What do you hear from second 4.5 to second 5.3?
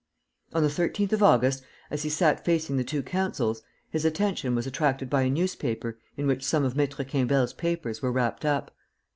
was attracted by a